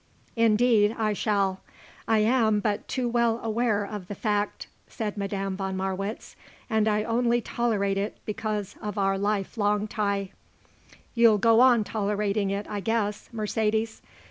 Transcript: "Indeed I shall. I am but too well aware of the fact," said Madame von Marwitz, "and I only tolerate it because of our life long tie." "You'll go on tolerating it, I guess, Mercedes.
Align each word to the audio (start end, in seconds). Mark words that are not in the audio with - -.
"Indeed 0.35 0.95
I 0.97 1.13
shall. 1.13 1.61
I 2.07 2.17
am 2.23 2.59
but 2.59 2.87
too 2.87 3.07
well 3.07 3.39
aware 3.43 3.85
of 3.85 4.07
the 4.07 4.15
fact," 4.15 4.65
said 4.87 5.15
Madame 5.15 5.55
von 5.55 5.77
Marwitz, 5.77 6.35
"and 6.71 6.87
I 6.87 7.03
only 7.03 7.39
tolerate 7.39 7.99
it 7.99 8.17
because 8.25 8.75
of 8.81 8.97
our 8.97 9.15
life 9.19 9.59
long 9.59 9.87
tie." 9.87 10.31
"You'll 11.13 11.37
go 11.37 11.59
on 11.59 11.83
tolerating 11.83 12.49
it, 12.49 12.65
I 12.67 12.79
guess, 12.79 13.29
Mercedes. 13.31 14.01